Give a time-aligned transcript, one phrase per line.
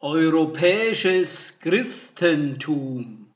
[0.00, 3.32] Europäisches Christentum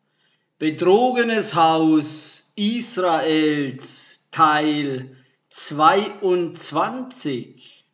[0.58, 5.16] Betrogenes Haus Israels Teil
[5.50, 7.84] 22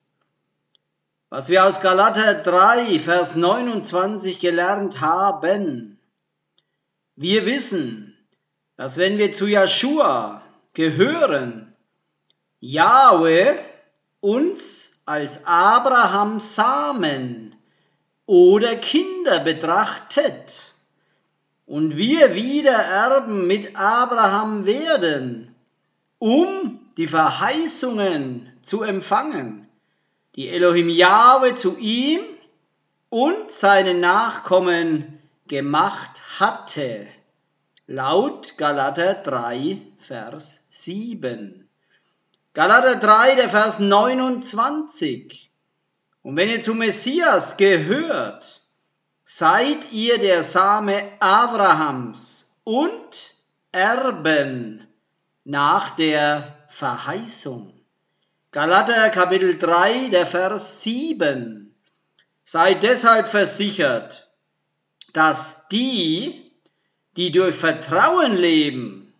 [1.30, 5.98] Was wir aus Galater 3, Vers 29 gelernt haben.
[7.16, 8.16] Wir wissen,
[8.76, 10.42] dass wenn wir zu Joshua
[10.72, 11.72] gehören,
[12.60, 13.58] Jahwe
[14.20, 17.53] uns als Abrahams Samen
[18.26, 20.74] oder Kinder betrachtet
[21.66, 25.54] und wir wieder Erben mit Abraham werden,
[26.18, 29.68] um die Verheißungen zu empfangen,
[30.36, 32.20] die Elohim Jahwe zu ihm
[33.10, 37.06] und seinen Nachkommen gemacht hatte,
[37.86, 41.68] laut Galater 3, Vers 7.
[42.54, 45.50] Galater 3, der Vers 29.
[46.24, 48.62] Und wenn ihr zu Messias gehört,
[49.24, 53.34] seid ihr der Same Abrahams und
[53.72, 54.86] Erben
[55.44, 57.78] nach der Verheißung.
[58.52, 61.74] Galater Kapitel 3, der Vers 7.
[62.42, 64.26] Seid deshalb versichert,
[65.12, 66.52] dass die,
[67.18, 69.12] die durch Vertrauen leben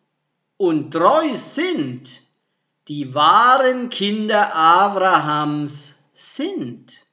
[0.57, 2.23] und treu sind,
[2.89, 7.07] die wahren Kinder Abrahams sind.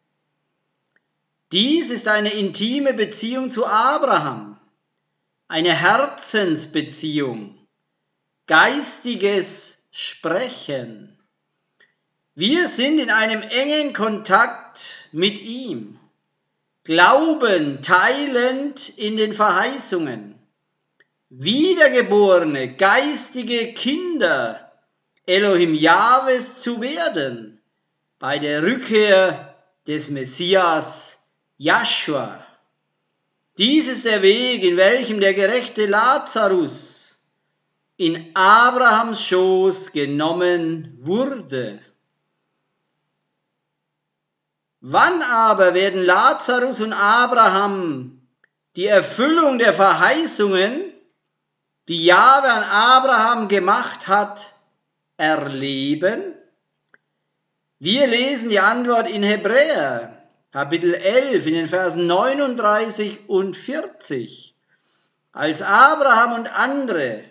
[1.51, 4.57] Dies ist eine intime Beziehung zu Abraham,
[5.49, 7.57] eine Herzensbeziehung,
[8.47, 11.17] geistiges Sprechen.
[12.35, 15.99] Wir sind in einem engen Kontakt mit ihm,
[16.83, 20.33] Glauben teilend in den Verheißungen,
[21.29, 24.71] wiedergeborene geistige Kinder
[25.27, 27.50] Elohim Jahwes zu werden
[28.21, 29.55] bei der Rückkehr
[29.87, 31.23] des Messias
[31.57, 32.45] Joshua.
[33.57, 37.23] Dies ist der Weg, in welchem der gerechte Lazarus
[37.97, 41.79] in Abrahams Schoß genommen wurde.
[44.81, 48.21] Wann aber werden Lazarus und Abraham
[48.75, 50.93] die Erfüllung der Verheißungen,
[51.87, 54.53] die Jahwe an Abraham gemacht hat,
[55.17, 56.35] erleben?
[57.83, 60.15] Wir lesen die Antwort in Hebräer,
[60.51, 64.55] Kapitel 11, in den Versen 39 und 40.
[65.31, 67.23] Als Abraham und andere,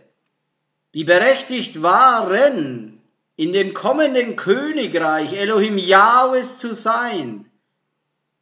[0.93, 3.01] die berechtigt waren,
[3.37, 7.49] in dem kommenden Königreich Elohim Jahwes zu sein,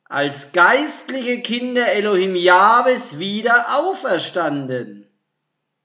[0.04, 5.06] als geistliche Kinder Elohim Jahwes wieder auferstanden.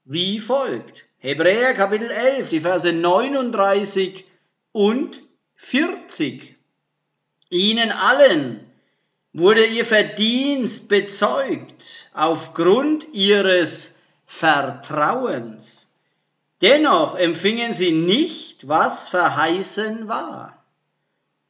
[0.06, 1.04] Wie folgt.
[1.18, 4.24] Hebräer Kapitel 11, die Verse 39
[4.72, 5.20] und
[5.56, 6.56] 40.
[7.50, 8.70] Ihnen allen
[9.32, 15.94] wurde ihr Verdienst bezeugt aufgrund ihres Vertrauens.
[16.62, 20.64] Dennoch empfingen sie nicht, was verheißen war.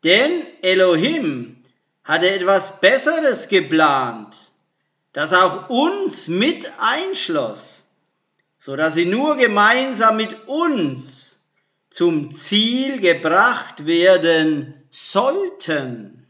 [0.02, 1.62] Denn Elohim
[2.04, 4.36] hatte etwas Besseres geplant,
[5.12, 7.86] das auch uns mit einschloss,
[8.58, 11.33] so dass sie nur gemeinsam mit uns
[11.94, 16.26] zum Ziel gebracht werden sollten.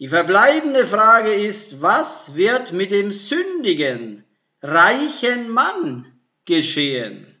[0.00, 4.24] Die verbleibende Frage ist, was wird mit dem sündigen,
[4.60, 6.12] reichen Mann
[6.44, 7.40] geschehen?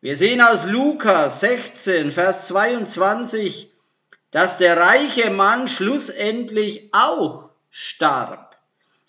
[0.00, 3.70] Wir sehen aus Lukas 16, Vers 22,
[4.30, 8.56] dass der reiche Mann schlussendlich auch starb.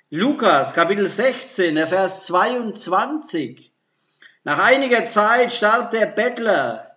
[0.10, 3.72] Lukas Kapitel 16, der Vers 22.
[4.44, 6.89] Nach einiger Zeit starb der Bettler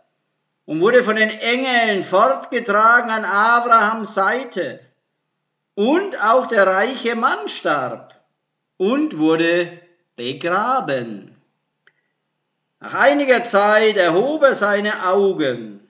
[0.65, 4.81] und wurde von den Engeln fortgetragen an Abrahams Seite.
[5.75, 8.15] Und auch der reiche Mann starb
[8.77, 9.81] und wurde
[10.17, 11.37] begraben.
[12.81, 15.87] Nach einiger Zeit erhob er seine Augen,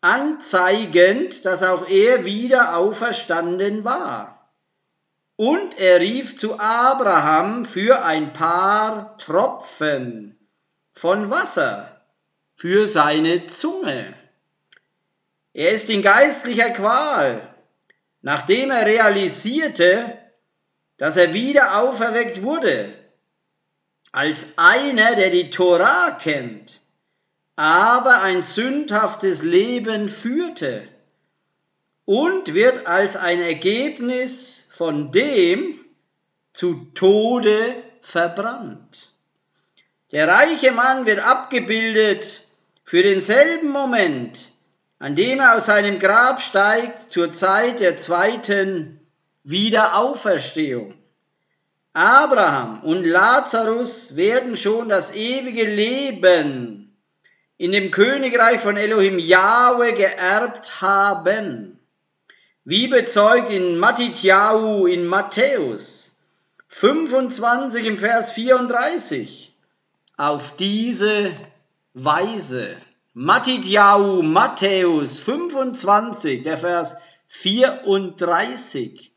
[0.00, 4.50] anzeigend, dass auch er wieder auferstanden war.
[5.36, 10.38] Und er rief zu Abraham für ein paar Tropfen
[10.92, 11.93] von Wasser
[12.54, 14.14] für seine Zunge.
[15.52, 17.54] Er ist in geistlicher Qual,
[18.22, 20.18] nachdem er realisierte,
[20.96, 22.94] dass er wieder auferweckt wurde,
[24.12, 26.80] als einer, der die Tora kennt,
[27.56, 30.88] aber ein sündhaftes Leben führte
[32.04, 35.84] und wird als ein Ergebnis von dem
[36.52, 39.10] zu Tode verbrannt.
[40.12, 42.43] Der reiche Mann wird abgebildet
[42.84, 44.50] für denselben Moment,
[44.98, 49.00] an dem er aus seinem Grab steigt zur Zeit der zweiten
[49.42, 50.94] Wiederauferstehung.
[51.94, 56.96] Abraham und Lazarus werden schon das ewige Leben
[57.56, 61.78] in dem Königreich von Elohim Yahweh geerbt haben.
[62.64, 66.24] Wie bezeugt in Matityahu in Matthäus
[66.68, 69.54] 25 im Vers 34.
[70.16, 71.30] Auf diese
[71.94, 72.76] Weise.
[73.14, 76.96] Matityahu Matthäus 25, der Vers
[77.28, 79.12] 34.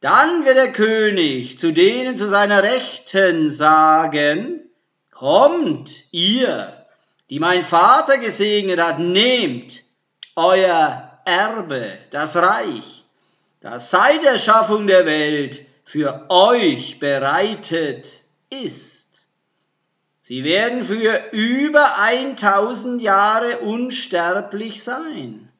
[0.00, 4.60] Dann wird der König zu denen zu seiner Rechten sagen,
[5.10, 6.86] kommt ihr,
[7.30, 9.82] die mein Vater gesegnet hat, nehmt
[10.36, 13.04] euer Erbe, das Reich,
[13.60, 18.93] das seit der Schaffung der Welt für euch bereitet ist.
[20.26, 25.50] Sie werden für über 1000 Jahre unsterblich sein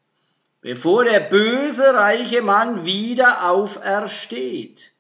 [0.64, 4.94] bevor der böse reiche Mann wieder aufersteht,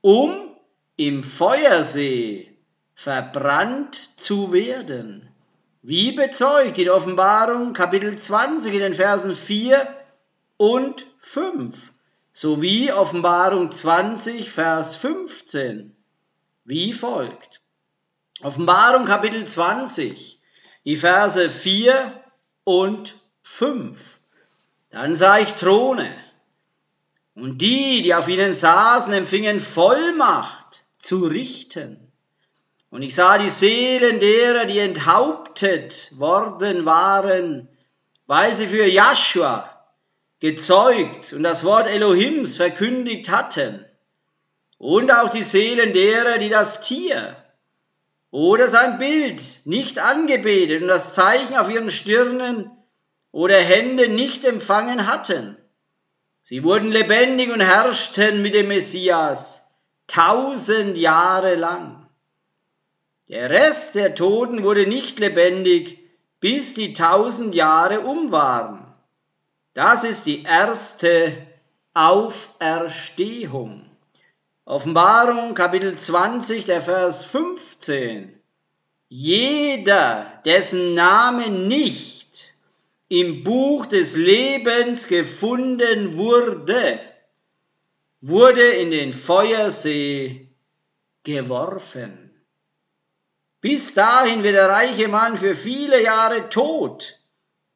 [0.00, 0.56] um
[0.96, 2.56] im Feuersee
[2.94, 5.28] verbrannt zu werden.
[5.82, 9.86] Wie bezeugt in Offenbarung Kapitel 20 in den Versen 4
[10.56, 11.92] und 5
[12.32, 15.94] sowie Offenbarung 20 Vers 15
[16.64, 17.60] wie folgt.
[18.44, 20.38] Offenbarung Kapitel 20,
[20.84, 22.12] die Verse 4
[22.64, 24.18] und 5.
[24.90, 26.14] Dann sah ich Throne,
[27.34, 32.12] und die, die auf ihnen saßen, empfingen Vollmacht zu richten.
[32.90, 37.66] Und ich sah die Seelen derer, die enthauptet worden waren,
[38.26, 39.70] weil sie für Joshua
[40.40, 43.86] gezeugt und das Wort Elohims verkündigt hatten.
[44.76, 47.38] Und auch die Seelen derer, die das Tier
[48.34, 52.68] oder sein Bild nicht angebetet und das Zeichen auf ihren Stirnen
[53.30, 55.56] oder Hände nicht empfangen hatten.
[56.42, 59.76] Sie wurden lebendig und herrschten mit dem Messias
[60.08, 62.08] tausend Jahre lang.
[63.28, 66.00] Der Rest der Toten wurde nicht lebendig,
[66.40, 68.84] bis die tausend Jahre um waren.
[69.74, 71.32] Das ist die erste
[71.94, 73.88] Auferstehung.
[74.66, 78.40] Offenbarung Kapitel 20, der Vers 15.
[79.10, 82.54] Jeder, dessen Name nicht
[83.08, 86.98] im Buch des Lebens gefunden wurde,
[88.22, 90.48] wurde in den Feuersee
[91.24, 92.30] geworfen.
[93.60, 97.20] Bis dahin wird der reiche Mann für viele Jahre tot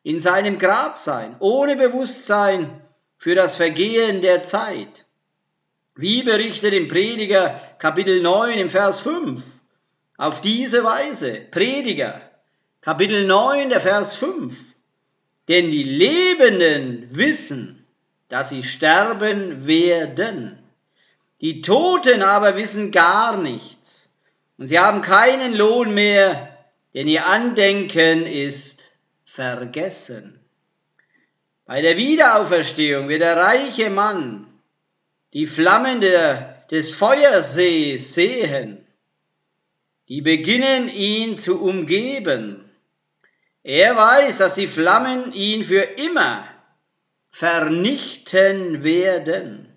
[0.04, 2.80] in seinem Grab sein, ohne Bewusstsein
[3.18, 5.04] für das Vergehen der Zeit.
[5.98, 9.42] Wie berichtet im Prediger Kapitel 9 im Vers 5.
[10.16, 12.22] Auf diese Weise, Prediger,
[12.80, 14.76] Kapitel 9, der Vers 5.
[15.48, 17.84] Denn die Lebenden wissen,
[18.28, 20.62] dass sie sterben werden.
[21.40, 24.14] Die Toten aber wissen gar nichts.
[24.56, 26.56] Und sie haben keinen Lohn mehr,
[26.94, 30.38] denn ihr Andenken ist vergessen.
[31.64, 34.47] Bei der Wiederauferstehung wird der reiche Mann
[35.38, 38.84] die Flammen der, des Feuersees sehen.
[40.08, 42.68] Die beginnen ihn zu umgeben.
[43.62, 46.44] Er weiß, dass die Flammen ihn für immer
[47.30, 49.72] vernichten werden.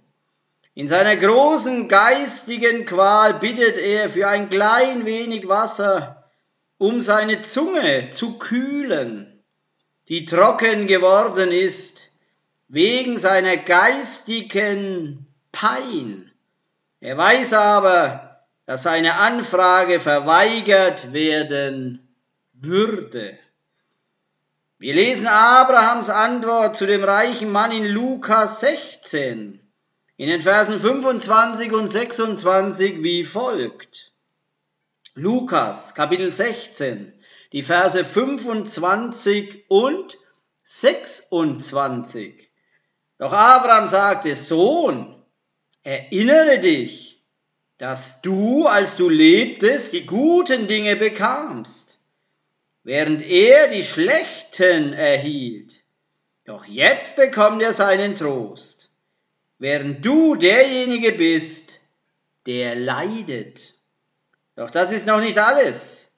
[0.74, 6.28] In seiner großen geistigen Qual bittet er für ein klein wenig Wasser,
[6.80, 9.44] um seine Zunge zu kühlen,
[10.08, 12.10] die trocken geworden ist
[12.68, 16.32] wegen seiner geistigen Pein.
[17.00, 22.16] Er weiß aber, dass seine Anfrage verweigert werden
[22.54, 23.38] würde.
[24.78, 29.60] Wir lesen Abrahams Antwort zu dem reichen Mann in Lukas 16
[30.18, 34.14] in den Versen 25 und 26 wie folgt.
[35.16, 37.12] Lukas Kapitel 16,
[37.52, 40.18] die Verse 25 und
[40.64, 42.52] 26.
[43.18, 45.21] Doch Abraham sagte, Sohn,
[45.84, 47.22] erinnere dich,
[47.78, 51.92] dass du, als du lebtest, die guten Dinge bekamst
[52.84, 55.84] während er die schlechten erhielt.
[56.46, 58.92] Doch jetzt bekommt er seinen Trost,
[59.60, 61.82] während du derjenige bist,
[62.46, 63.76] der leidet.
[64.56, 66.12] Doch das ist noch nicht alles.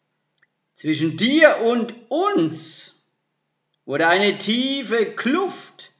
[0.73, 3.03] Zwischen dir und uns
[3.85, 5.91] wurde eine tiefe Kluft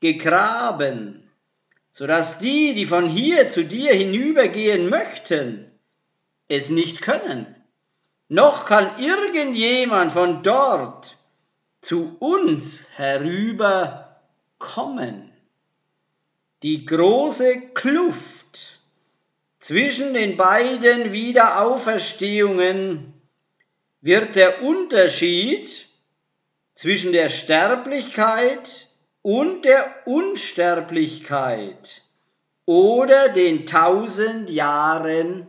[0.00, 1.27] gegraben,
[1.98, 5.68] sodass die, die von hier zu dir hinübergehen möchten,
[6.46, 7.56] es nicht können
[8.28, 11.16] noch kann irgendjemand von dort
[11.80, 15.32] zu uns herüberkommen.
[16.62, 18.78] die große Kluft
[19.58, 23.12] zwischen den beiden Wiederauferstehungen
[24.02, 25.88] wird der Unterschied
[26.74, 28.87] zwischen der Sterblichkeit
[29.22, 32.02] und der Unsterblichkeit
[32.64, 35.46] oder den tausend Jahren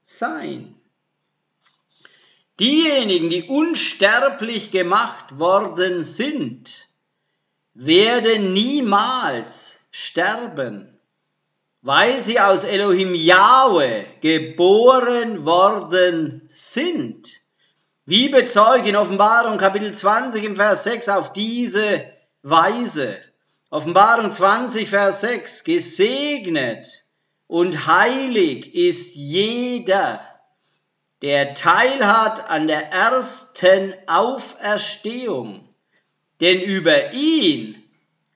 [0.00, 0.74] sein.
[2.60, 6.88] Diejenigen, die unsterblich gemacht worden sind,
[7.74, 10.98] werden niemals sterben,
[11.82, 17.40] weil sie aus Elohim Yahweh geboren worden sind.
[18.06, 22.13] Wie bezeugt in Offenbarung Kapitel 20 im Vers 6 auf diese
[22.46, 23.16] Weise.
[23.70, 25.64] Offenbarung 20, Vers 6.
[25.64, 27.02] Gesegnet
[27.46, 30.20] und heilig ist jeder,
[31.22, 35.66] der teilhat an der ersten Auferstehung.
[36.42, 37.82] Denn über ihn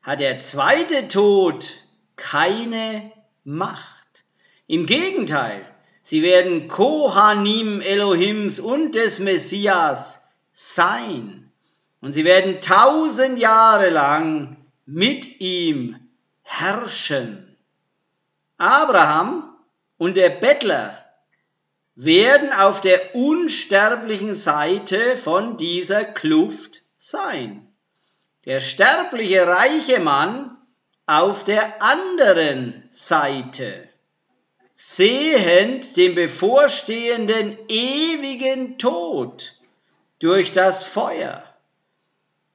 [0.01, 1.71] hat der zweite Tod
[2.17, 3.13] keine
[3.45, 4.25] Macht.
[4.67, 5.67] Im Gegenteil,
[6.03, 10.23] Sie werden Kohanim Elohims und des Messias
[10.53, 11.48] sein.
[12.01, 15.97] Und sie werden tausend Jahre lang mit ihm
[16.43, 17.57] herrschen.
[18.57, 19.57] Abraham
[19.97, 21.05] und der Bettler
[21.95, 27.67] werden auf der unsterblichen Seite von dieser Kluft sein.
[28.45, 30.57] Der sterbliche reiche Mann
[31.07, 33.89] auf der anderen Seite
[34.81, 39.55] sehend den bevorstehenden ewigen Tod
[40.21, 41.48] durch das Feuer.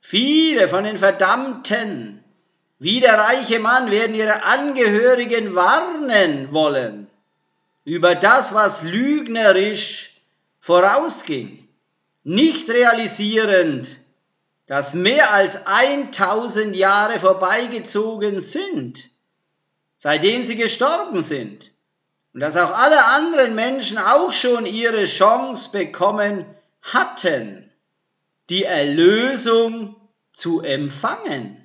[0.06, 2.22] Viele von den Verdammten,
[2.78, 7.10] wie der reiche Mann, werden ihre Angehörigen warnen wollen
[7.86, 10.18] über das, was lügnerisch
[10.60, 11.66] vorausging,
[12.26, 14.02] nicht realisierend,
[14.68, 19.10] dass mehr als 1000 Jahre vorbeigezogen sind,
[19.98, 21.72] seitdem sie gestorben sind.
[22.34, 26.46] Und dass auch alle anderen Menschen auch schon ihre Chance bekommen
[26.82, 27.70] hatten,
[28.50, 29.96] die Erlösung
[30.32, 31.60] zu empfangen.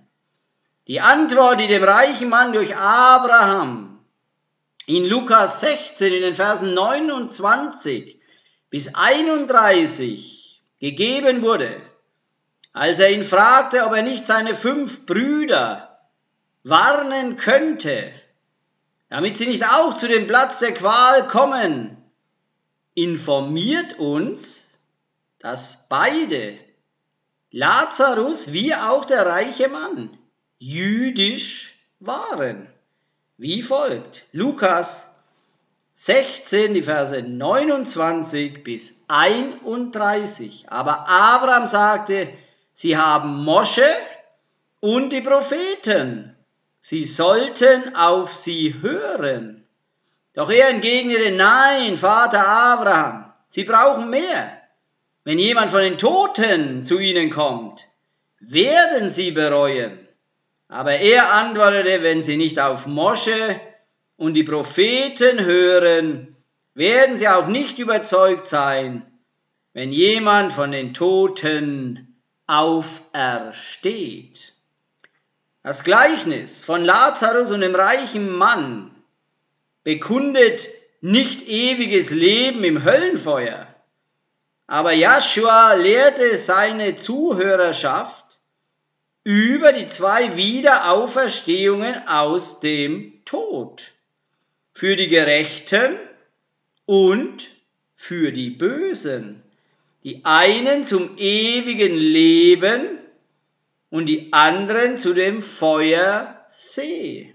[0.87, 4.05] Die Antwort, die dem reichen Mann durch Abraham
[4.87, 8.19] in Lukas 16 in den Versen 29
[8.71, 11.81] bis 31 gegeben wurde,
[12.73, 16.01] als er ihn fragte, ob er nicht seine fünf Brüder
[16.63, 18.13] warnen könnte,
[19.11, 21.97] damit sie nicht auch zu dem Platz der Qual kommen,
[22.95, 24.81] informiert uns,
[25.39, 26.59] dass beide,
[27.51, 30.11] Lazarus wie auch der reiche Mann,
[30.59, 32.69] jüdisch waren.
[33.39, 34.27] Wie folgt.
[34.33, 35.21] Lukas
[35.95, 40.71] 16, die Verse 29 bis 31.
[40.71, 42.29] Aber Abraham sagte,
[42.73, 43.87] sie haben Mosche
[44.81, 46.37] und die Propheten.
[46.81, 49.67] Sie sollten auf sie hören.
[50.35, 54.58] Doch er entgegnete, nein, Vater Abraham, sie brauchen mehr.
[55.29, 57.87] Wenn jemand von den Toten zu ihnen kommt,
[58.41, 60.09] werden sie bereuen.
[60.69, 63.61] Aber er antwortete, wenn sie nicht auf Mosche
[64.17, 66.35] und die Propheten hören,
[66.73, 69.05] werden sie auch nicht überzeugt sein,
[69.75, 72.95] wenn jemand von den Toten aufersteht.
[75.63, 78.91] Das Gleichnis von Lazarus und dem reichen Mann
[79.85, 80.69] bekundet
[81.03, 83.68] nicht ewiges Leben im Höllenfeuer,
[84.69, 88.39] aber Joshua lehrte seine Zuhörerschaft
[89.25, 93.93] über die zwei Wiederauferstehungen aus dem Tod.
[94.73, 95.99] Für die Gerechten
[96.85, 97.49] und
[97.95, 99.43] für die Bösen.
[100.05, 102.99] Die einen zum ewigen Leben
[103.89, 107.35] und die anderen zu dem Feuersee.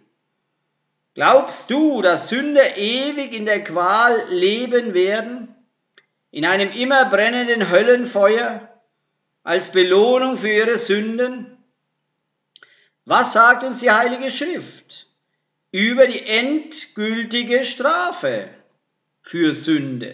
[1.16, 5.53] Glaubst du, dass Sünder ewig in der Qual leben werden,
[6.34, 8.70] in einem immer brennenden Höllenfeuer,
[9.44, 11.58] als Belohnung für ihre Sünden?
[13.06, 15.08] Was sagt uns die Heilige Schrift
[15.72, 18.50] über die endgültige Strafe
[19.22, 20.14] für Sünde?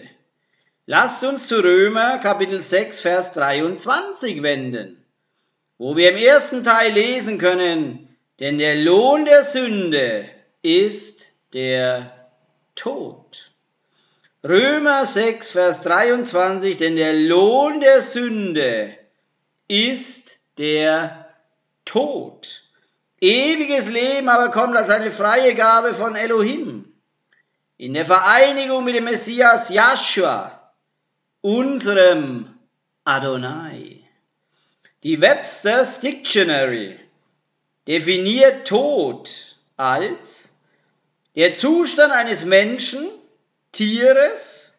[0.86, 5.00] Lasst uns zu Römer Kapitel 6, Vers 23 wenden
[5.80, 10.28] wo wir im ersten Teil lesen können, denn der Lohn der Sünde
[10.60, 12.28] ist der
[12.74, 13.49] Tod.
[14.42, 18.96] Römer 6, Vers 23, denn der Lohn der Sünde
[19.68, 21.28] ist der
[21.84, 22.62] Tod.
[23.20, 26.90] Ewiges Leben aber kommt als eine freie Gabe von Elohim.
[27.76, 30.72] In der Vereinigung mit dem Messias Joshua,
[31.42, 32.58] unserem
[33.04, 34.02] Adonai.
[35.02, 36.98] Die Webster's Dictionary
[37.86, 40.60] definiert Tod als
[41.36, 43.06] der Zustand eines Menschen,
[43.72, 44.78] Tieres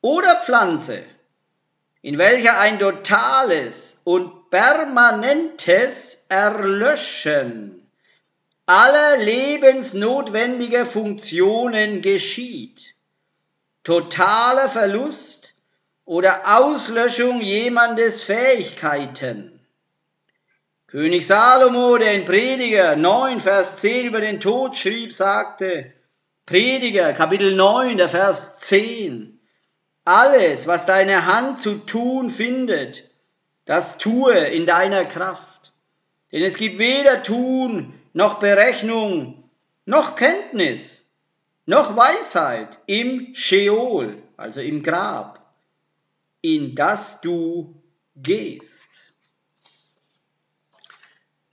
[0.00, 1.02] oder Pflanze,
[2.02, 7.84] in welcher ein totales und permanentes Erlöschen
[8.66, 12.94] aller lebensnotwendiger Funktionen geschieht.
[13.82, 15.54] Totaler Verlust
[16.06, 19.60] oder Auslöschung jemandes Fähigkeiten.
[20.86, 25.92] König Salomo, der in Prediger 9, Vers 10 über den Tod schrieb, sagte,
[26.46, 29.40] Prediger, Kapitel 9, der Vers 10,
[30.04, 33.10] alles, was deine Hand zu tun findet,
[33.64, 35.72] das tue in deiner Kraft.
[36.32, 39.48] Denn es gibt weder Tun noch Berechnung,
[39.86, 41.10] noch Kenntnis,
[41.64, 45.40] noch Weisheit im Sheol, also im Grab,
[46.42, 47.74] in das du
[48.16, 48.93] gehst.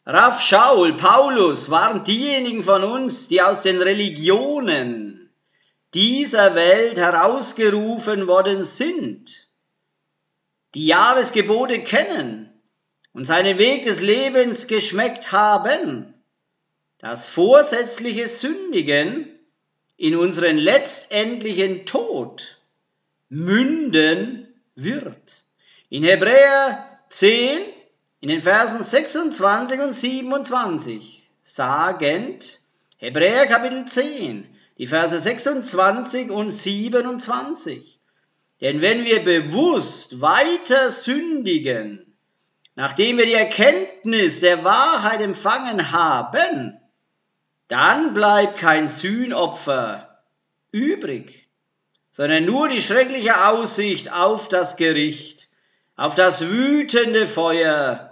[0.05, 5.31] Raff Schaul, Paulus waren diejenigen von uns, die aus den Religionen
[5.93, 9.49] dieser Welt herausgerufen worden sind,
[10.73, 12.51] die Jahres Gebote kennen
[13.13, 16.11] und seinen Weg des Lebens geschmeckt haben
[17.01, 19.27] das vorsätzliche Sündigen
[19.97, 22.61] in unseren letztendlichen Tod
[23.27, 25.45] münden wird.
[25.89, 27.61] In Hebräer 10,
[28.21, 32.59] in den Versen 26 und 27 sagend,
[32.97, 34.47] Hebräer Kapitel 10,
[34.77, 37.99] die Verse 26 und 27.
[38.61, 42.05] Denn wenn wir bewusst weiter sündigen,
[42.75, 46.79] nachdem wir die Erkenntnis der Wahrheit empfangen haben,
[47.69, 50.21] dann bleibt kein Sühnopfer
[50.71, 51.47] übrig,
[52.11, 55.49] sondern nur die schreckliche Aussicht auf das Gericht,
[55.95, 58.10] auf das wütende Feuer,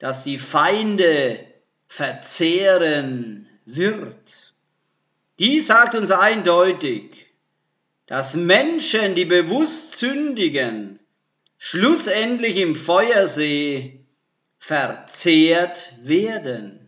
[0.00, 1.38] das die Feinde
[1.86, 4.54] verzehren wird.
[5.38, 7.28] Dies sagt uns eindeutig,
[8.06, 10.98] dass Menschen, die bewusst sündigen,
[11.58, 14.00] schlussendlich im Feuersee
[14.58, 16.80] verzehrt werden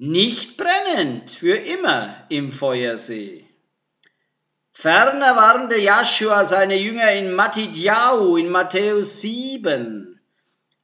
[0.00, 3.44] nicht brennend für immer im Feuersee.
[4.72, 10.09] Ferner warnte Joshua seine Jünger in Matidjau in Matthäus 7,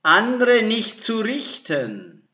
[0.06, 2.28] andere nicht zu richten,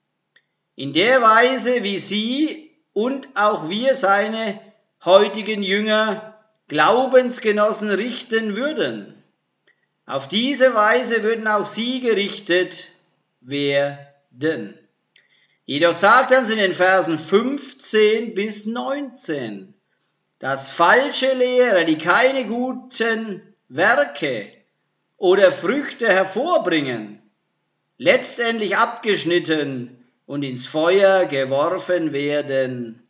[0.74, 4.60] in der Weise, wie sie und auch wir seine
[5.06, 9.22] heutigen Jünger Glaubensgenossen richten würden.
[10.04, 12.88] Auf diese Weise würden auch sie gerichtet
[13.40, 14.78] werden.
[15.64, 19.72] Jedoch sagt er uns in den Versen 15 bis 19,
[20.38, 24.52] dass falsche Lehrer, die keine guten Werke
[25.16, 27.21] oder Früchte hervorbringen,
[28.02, 33.00] letztendlich abgeschnitten und ins Feuer geworfen werden,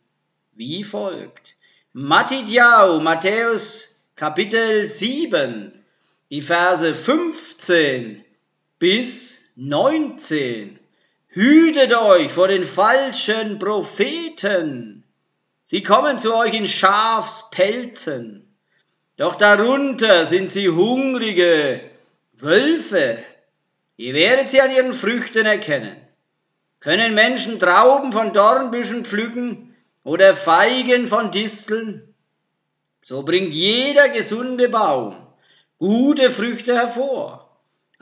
[0.53, 1.55] wie folgt.
[1.93, 5.71] Matidjau, Matthäus Kapitel 7,
[6.29, 8.23] die Verse 15
[8.77, 10.77] bis 19.
[11.27, 15.03] Hütet euch vor den falschen Propheten.
[15.63, 18.47] Sie kommen zu euch in Schafspelzen,
[19.17, 21.81] doch darunter sind sie hungrige
[22.33, 23.23] Wölfe.
[23.97, 25.95] Ihr werdet sie an ihren Früchten erkennen.
[26.79, 32.13] Können Menschen Trauben von Dornbüschen pflücken oder Feigen von Disteln?
[33.01, 35.15] So bringt jeder gesunde Baum
[35.77, 37.43] gute Früchte hervor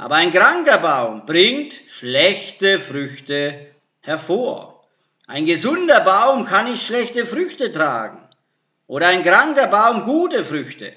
[0.02, 3.68] aber ein kranker Baum bringt schlechte Früchte
[4.00, 4.84] hervor.
[5.28, 8.18] Ein gesunder Baum kann nicht schlechte Früchte tragen.
[8.88, 10.92] Oder ein kranker Baum gute Früchte.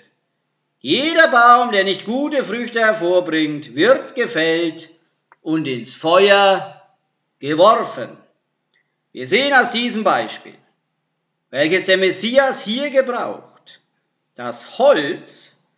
[0.84, 4.90] Jeder Baum, der nicht gute Früchte hervorbringt, wird gefällt
[5.40, 6.82] und ins Feuer
[7.38, 8.14] geworfen.
[9.10, 10.52] Wir sehen aus diesem Beispiel,
[11.48, 13.80] welches der Messias hier gebraucht,
[14.34, 15.70] dass Holz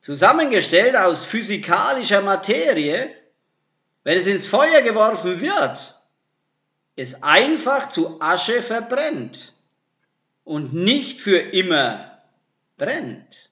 [0.00, 3.14] zusammengestellt aus physikalischer Materie,
[4.02, 6.00] wenn es ins Feuer geworfen wird,
[6.96, 9.54] es einfach zu Asche verbrennt
[10.42, 12.18] und nicht für immer
[12.76, 13.48] brennt.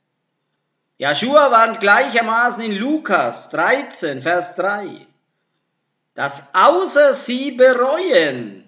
[0.98, 5.06] Joshua warnt gleichermaßen in Lukas 13, Vers 3,
[6.14, 8.64] dass außer sie bereuen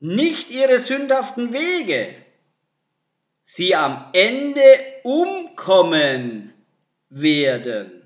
[0.00, 2.16] nicht ihre sündhaften Wege,
[3.42, 4.62] sie am Ende
[5.04, 6.52] umkommen
[7.10, 8.02] werden.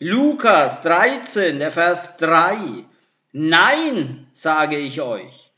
[0.00, 2.84] Lukas 13, der Vers 3.
[3.30, 5.52] Nein, sage ich euch,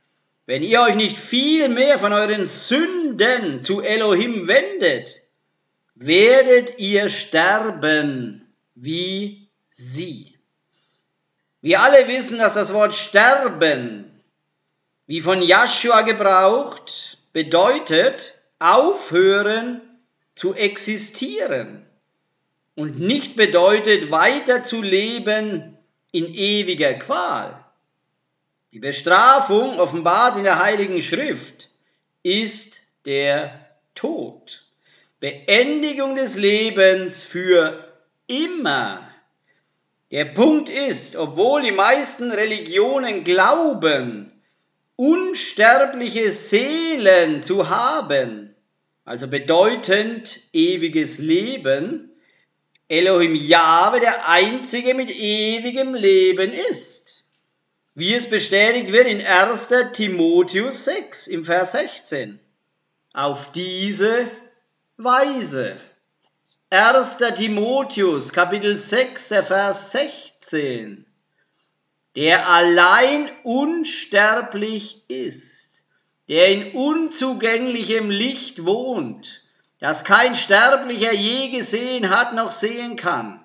[0.44, 5.22] wenn ihr euch nicht viel mehr von euren Sünden zu Elohim wendet,
[6.07, 10.38] werdet ihr sterben wie sie.
[11.61, 14.09] Wir alle wissen, dass das Wort sterben
[15.07, 19.81] wie von Joshua gebraucht, bedeutet aufhören
[20.35, 21.87] zu existieren
[22.75, 25.77] und nicht bedeutet weiter zu leben
[26.11, 27.62] in ewiger Qual.
[28.73, 31.69] Die Bestrafung, offenbart in der Heiligen Schrift,
[32.23, 34.65] ist der Tod.
[35.23, 37.93] Beendigung des Lebens für
[38.27, 39.09] immer.
[40.11, 44.33] Der Punkt ist, obwohl die meisten Religionen glauben,
[44.97, 48.53] unsterbliche Seelen zu haben,
[49.05, 52.11] also bedeutend ewiges Leben,
[52.89, 57.23] Elohim Jahwe der einzige mit ewigem Leben ist.
[57.95, 59.69] Wie es bestätigt wird in 1.
[59.93, 62.41] Timotheus 6 im Vers 16.
[63.13, 64.27] Auf diese
[65.05, 65.81] Weise.
[66.71, 67.19] 1.
[67.37, 71.07] Timotheus Kapitel 6, der Vers 16
[72.17, 75.85] der allein unsterblich ist,
[76.29, 79.43] der in unzugänglichem Licht wohnt,
[79.79, 83.41] das kein Sterblicher je gesehen hat noch sehen kann.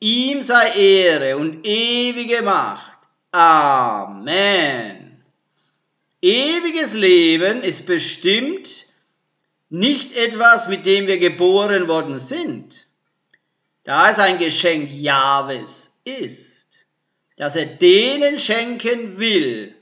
[0.00, 2.98] Ihm sei Ehre und ewige Macht.
[3.30, 5.24] Amen.
[6.20, 8.83] Ewiges Leben ist bestimmt
[9.74, 12.86] nicht etwas, mit dem wir geboren worden sind,
[13.82, 16.64] da es ein Geschenk Jahwes ist
[17.36, 19.74] dass er denen schenken will,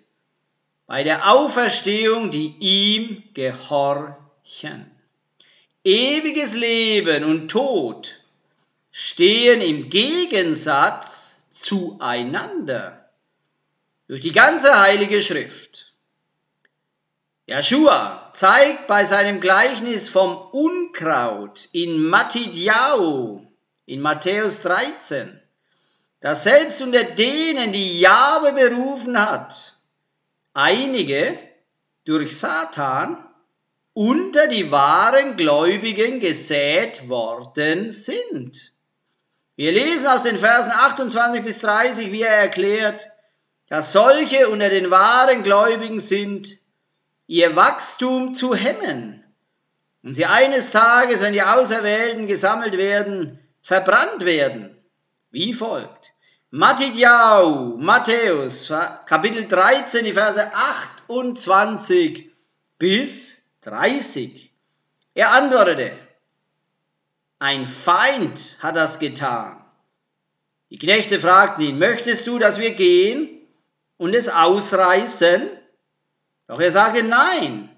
[0.87, 4.91] bei der Auferstehung, die ihm gehorchen.
[5.85, 8.21] Ewiges Leben und Tod
[8.91, 13.11] stehen im Gegensatz zueinander
[14.09, 15.92] durch die ganze heilige Schrift.
[17.47, 23.45] Joshua zeigt bei seinem Gleichnis vom Unkraut in Matidjau
[23.85, 25.41] in Matthäus 13,
[26.21, 29.77] dass selbst unter denen, die Jahwe berufen hat,
[30.55, 31.37] einige
[32.05, 33.19] durch Satan
[33.93, 38.73] unter die wahren Gläubigen gesät worden sind.
[39.57, 43.09] Wir lesen aus den Versen 28 bis 30, wie er erklärt,
[43.67, 46.62] dass solche unter den wahren Gläubigen sind,
[47.27, 49.25] ihr Wachstum zu hemmen
[50.03, 54.77] und sie eines Tages, wenn die Auserwählten gesammelt werden, verbrannt werden,
[55.31, 56.13] wie folgt.
[56.51, 58.73] Matthäus, Matthäus,
[59.07, 60.51] Kapitel 13, die Verse
[61.09, 62.31] 28
[62.79, 64.53] bis 30.
[65.15, 65.93] Er antwortete,
[67.39, 69.65] ein Feind hat das getan.
[70.71, 73.29] Die Knechte fragten ihn, möchtest du, dass wir gehen
[73.97, 75.49] und es ausreißen?
[76.53, 77.71] Doch er sagte, nein,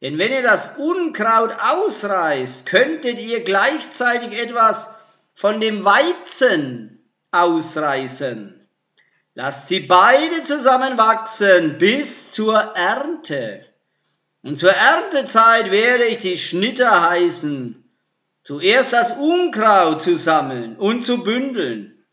[0.00, 4.90] denn wenn ihr das Unkraut ausreißt, könntet ihr gleichzeitig etwas
[5.34, 8.68] von dem Weizen ausreißen.
[9.34, 13.66] Lasst sie beide zusammen wachsen bis zur Ernte.
[14.44, 17.84] Und zur Erntezeit werde ich die Schnitter heißen,
[18.44, 22.06] zuerst das Unkraut zu sammeln und zu bündeln,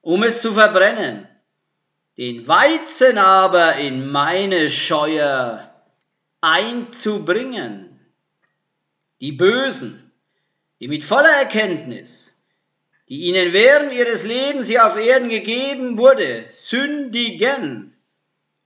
[0.00, 1.28] um es zu verbrennen,
[2.16, 5.72] den Weizen aber in meine Scheuer
[6.40, 7.98] einzubringen.
[9.20, 10.12] Die Bösen,
[10.80, 12.34] die mit voller Erkenntnis
[13.08, 17.96] die ihnen während ihres Lebens hier auf Erden gegeben wurde, sündigen,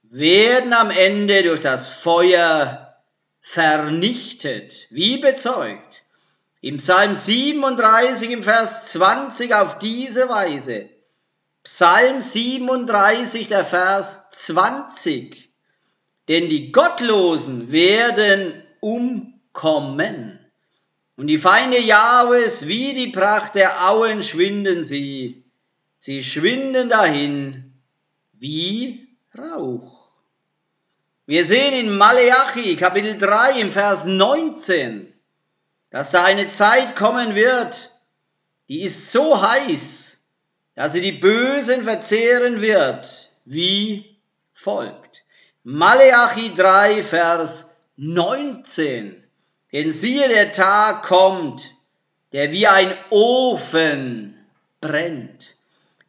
[0.02, 2.96] werden am Ende durch das Feuer
[3.40, 6.02] vernichtet, wie bezeugt.
[6.60, 10.88] Im Psalm 37 im Vers 20 auf diese Weise.
[11.68, 15.50] Psalm 37, der Vers 20.
[16.26, 20.38] Denn die Gottlosen werden umkommen.
[21.18, 25.44] Und die Feinde Jahwes, wie die Pracht der Auen, schwinden sie.
[25.98, 27.74] Sie schwinden dahin
[28.32, 30.08] wie Rauch.
[31.26, 35.12] Wir sehen in Maleachi Kapitel 3 im Vers 19,
[35.90, 37.92] dass da eine Zeit kommen wird,
[38.70, 40.17] die ist so heiß,
[40.78, 44.16] dass sie die Bösen verzehren wird, wie
[44.52, 45.24] folgt.
[45.64, 49.20] Maleachi 3, Vers 19.
[49.72, 51.72] Denn siehe, der Tag kommt,
[52.32, 54.38] der wie ein Ofen
[54.80, 55.56] brennt.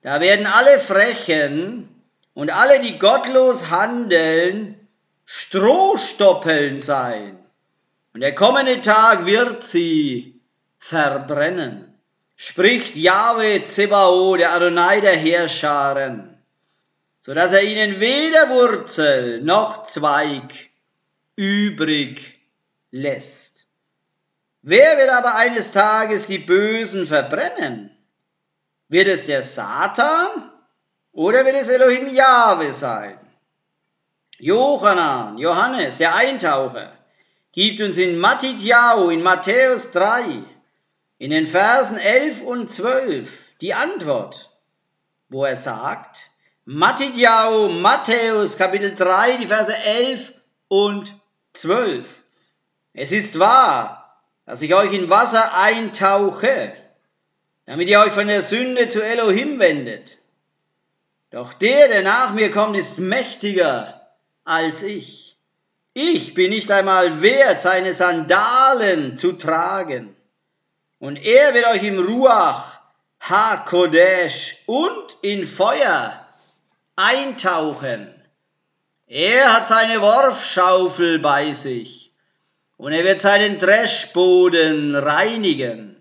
[0.03, 1.89] Da werden alle Frechen
[2.35, 4.87] und alle, die gottlos handeln,
[5.25, 7.39] Strohstoppeln sein.
[8.13, 10.39] Und der kommende Tag wird sie
[10.77, 11.88] verbrennen.
[12.41, 16.37] Spricht Yahweh Zebao, der Adonai der Heerscharen,
[17.19, 20.69] so dass er ihnen weder Wurzel noch Zweig
[21.35, 22.39] übrig
[22.91, 23.67] lässt.
[24.61, 27.91] Wer wird aber eines Tages die Bösen verbrennen?
[28.87, 30.49] Wird es der Satan
[31.11, 33.19] oder wird es Elohim Jahwe sein?
[34.37, 36.93] Johannan, Johannes, der Eintaucher,
[37.51, 40.45] gibt uns in Matidjau, in Matthäus 3,
[41.19, 44.49] in den Versen 11 und 12 die Antwort,
[45.27, 46.31] wo er sagt,
[46.65, 50.33] Matidjau, Matthäus, Kapitel 3, die Verse 11
[50.69, 51.13] und
[51.53, 52.23] 12.
[52.93, 56.73] Es ist wahr, dass ich euch in Wasser eintauche,
[57.65, 60.19] damit ihr euch von der Sünde zu Elohim wendet.
[61.31, 64.07] Doch der, der nach mir kommt, ist mächtiger
[64.45, 65.37] als ich.
[65.93, 70.15] Ich bin nicht einmal wert, seine Sandalen zu tragen.
[70.99, 72.79] Und er wird euch im Ruach,
[73.21, 76.25] HaKodesh und in Feuer
[76.95, 78.13] eintauchen.
[79.07, 82.13] Er hat seine Worfschaufel bei sich
[82.77, 85.95] und er wird seinen Dreschboden reinigen,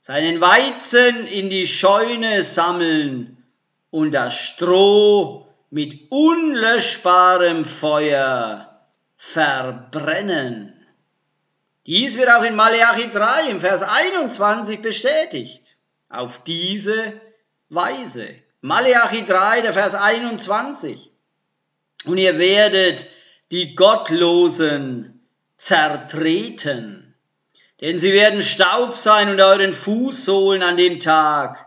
[0.00, 3.44] seinen Weizen in die Scheune sammeln
[3.90, 8.80] und das Stroh mit unlöschbarem Feuer
[9.16, 10.81] verbrennen.
[11.86, 15.62] Dies wird auch in Malachi 3 im Vers 21 bestätigt.
[16.08, 17.20] Auf diese
[17.68, 18.28] Weise.
[18.60, 21.10] Malachi 3, der Vers 21.
[22.04, 23.08] Und ihr werdet
[23.50, 27.14] die Gottlosen zertreten,
[27.80, 31.66] denn sie werden Staub sein und euren Fußsohlen an dem Tag,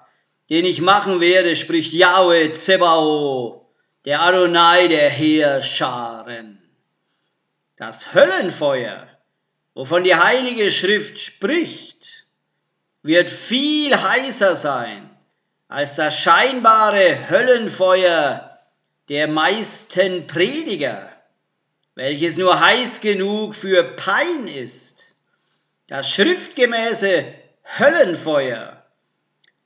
[0.50, 3.66] den ich machen werde, spricht Yahweh Zebao
[4.06, 6.62] der Adonai der Heerscharen.
[7.76, 9.08] Das Höllenfeuer,
[9.76, 12.26] wovon die Heilige Schrift spricht,
[13.04, 15.08] wird viel heißer sein
[15.68, 18.60] als das scheinbare Höllenfeuer
[19.10, 21.12] der meisten Prediger,
[21.94, 25.14] welches nur heiß genug für Pein ist.
[25.88, 27.26] Das schriftgemäße
[27.78, 28.84] Höllenfeuer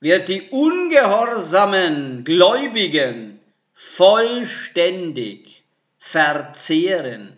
[0.00, 3.40] wird die ungehorsamen Gläubigen
[3.72, 5.62] vollständig
[5.98, 7.36] verzehren,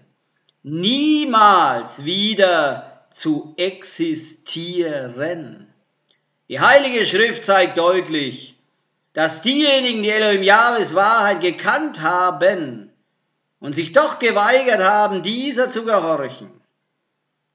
[0.62, 5.72] niemals wieder zu existieren.
[6.48, 8.57] Die Heilige Schrift zeigt deutlich,
[9.12, 12.90] dass diejenigen, die Elohim Jahwes Wahrheit gekannt haben
[13.61, 16.51] und sich doch geweigert haben, dieser zu gehorchen,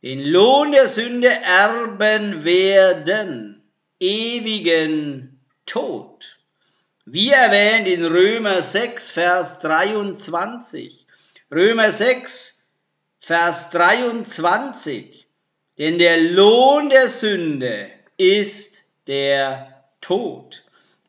[0.04, 3.64] den Lohn der Sünde erben werden,
[4.00, 6.38] ewigen Tod.
[7.06, 11.08] Wie erwähnt in Römer 6, Vers 23.
[11.52, 12.57] Römer 6,
[13.28, 15.28] Vers 23.
[15.78, 20.64] Denn der Lohn der Sünde ist der Tod.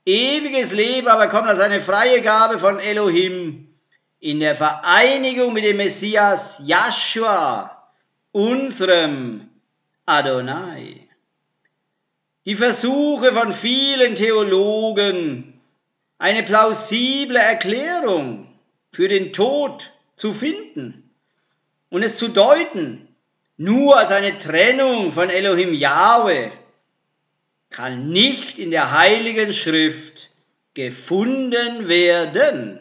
[0.05, 3.73] Ewiges Leben aber kommt als eine freie Gabe von Elohim
[4.19, 7.89] in der Vereinigung mit dem Messias Joshua,
[8.33, 9.49] unserem
[10.05, 11.09] Adonai.
[12.47, 15.61] Die Versuche von vielen Theologen,
[16.19, 18.53] eine plausible Erklärung
[18.91, 21.08] für den Tod zu finden
[21.91, 23.09] und es zu deuten,
[23.57, 26.51] nur als eine Trennung von Elohim Yahweh,
[27.71, 30.31] kann nicht in der heiligen Schrift
[30.75, 32.79] gefunden werden.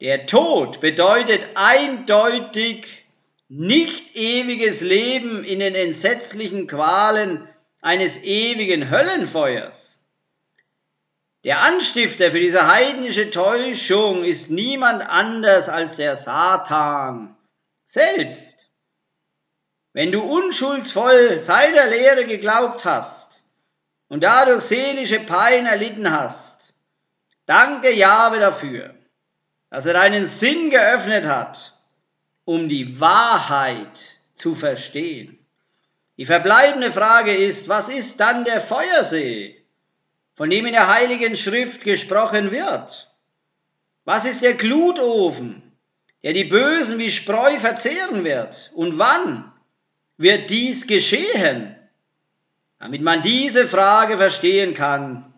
[0.00, 3.04] Der Tod bedeutet eindeutig
[3.48, 7.48] nicht ewiges Leben in den entsetzlichen Qualen
[7.80, 10.08] eines ewigen Höllenfeuers.
[11.44, 17.36] Der Anstifter für diese heidnische Täuschung ist niemand anders als der Satan
[17.92, 18.68] selbst.
[19.92, 23.42] Wenn du unschuldsvoll seiner Lehre geglaubt hast
[24.08, 26.72] und dadurch seelische Pein erlitten hast,
[27.46, 28.94] danke Jahwe dafür,
[29.70, 31.74] dass er deinen Sinn geöffnet hat,
[32.44, 35.38] um die Wahrheit zu verstehen.
[36.16, 39.62] Die verbleibende Frage ist, was ist dann der Feuersee?
[40.34, 43.14] von dem in der Heiligen Schrift gesprochen wird.
[44.04, 45.71] Was ist der Glutofen,
[46.22, 48.70] der die Bösen wie Spreu verzehren wird?
[48.74, 49.52] Und wann
[50.16, 51.76] wird dies geschehen?
[52.78, 55.32] Damit man diese Frage verstehen kann,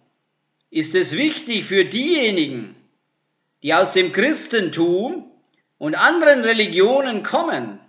[0.71, 2.75] ist es wichtig für diejenigen,
[3.63, 5.31] die aus dem Christentum
[5.79, 7.81] und anderen Religionen kommen,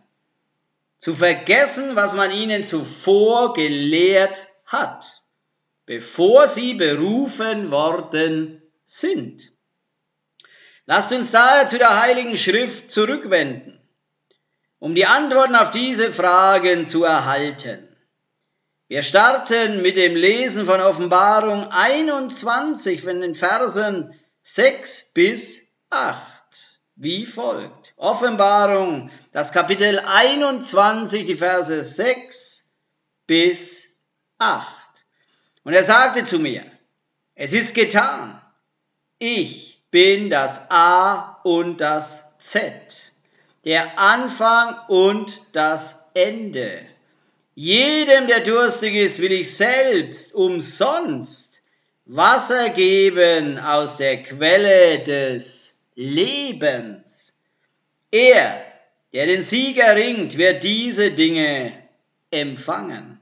[1.00, 5.22] zu vergessen, was man ihnen zuvor gelehrt hat
[5.86, 9.52] bevor sie berufen worden sind.
[10.88, 13.80] Lasst uns daher zu der Heiligen Schrift zurückwenden,
[14.78, 17.88] um die Antworten auf diese Fragen zu erhalten.
[18.88, 26.22] Wir starten mit dem Lesen von Offenbarung 21 von den Versen 6 bis 8,
[26.96, 27.94] wie folgt.
[27.98, 32.70] Offenbarung, das Kapitel 21, die Verse 6
[33.26, 34.02] bis
[34.38, 34.68] 8.
[35.64, 36.64] Und er sagte zu mir,
[37.34, 38.40] es ist getan.
[39.18, 39.65] Ich
[39.96, 43.14] bin das A und das Z,
[43.64, 46.82] der Anfang und das Ende.
[47.54, 51.62] Jedem, der durstig ist, will ich selbst umsonst
[52.04, 57.40] Wasser geben aus der Quelle des Lebens.
[58.12, 58.66] Er,
[59.14, 61.72] der den Sieg erringt, wird diese Dinge
[62.32, 63.22] empfangen.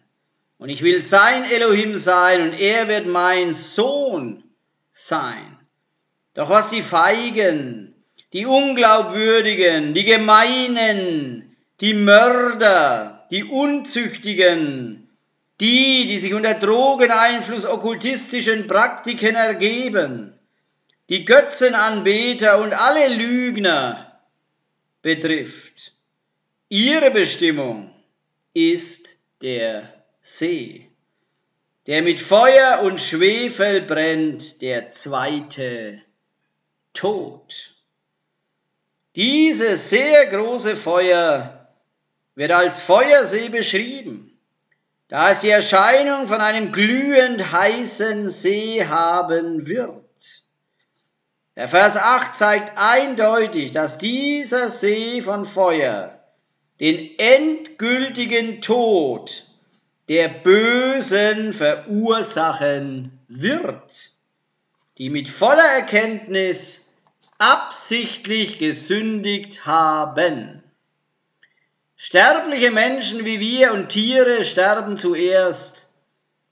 [0.57, 4.43] Und ich will sein Elohim sein und er wird mein Sohn
[4.91, 5.52] sein.
[6.33, 7.93] Doch was die Feigen,
[8.33, 15.09] die Unglaubwürdigen, die Gemeinen, die Mörder, die Unzüchtigen,
[15.59, 20.33] die, die sich unter Drogeneinfluss okkultistischen Praktiken ergeben,
[21.09, 24.19] die Götzenanbeter und alle Lügner
[25.03, 25.93] betrifft.
[26.69, 27.93] Ihre Bestimmung
[28.53, 30.89] ist der See,
[31.85, 36.01] der mit Feuer und Schwefel brennt, der zweite
[36.93, 37.75] Tod.
[39.15, 41.67] Dieses sehr große Feuer
[42.35, 44.39] wird als Feuersee beschrieben,
[45.07, 50.03] da es die Erscheinung von einem glühend heißen See haben wird.
[51.55, 56.19] Der Vers 8 zeigt eindeutig, dass dieser See von Feuer
[56.79, 59.43] den endgültigen Tod
[60.09, 64.11] der Bösen verursachen wird,
[64.97, 66.82] die mit voller Erkenntnis
[67.51, 70.63] absichtlich gesündigt haben.
[71.95, 75.87] Sterbliche Menschen wie wir und Tiere sterben zuerst,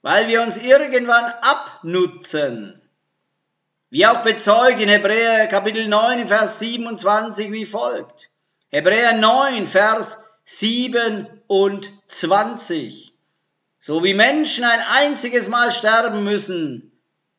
[0.02, 2.82] weil wir uns irgendwann abnutzen
[3.92, 8.30] wie auch bezeugt in Hebräer Kapitel 9, Vers 27 wie folgt.
[8.70, 13.12] Hebräer 9, Vers 27.
[13.78, 16.90] So wie Menschen ein einziges Mal sterben müssen,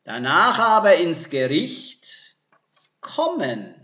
[0.04, 2.23] danach aber ins Gericht
[3.04, 3.74] kommen.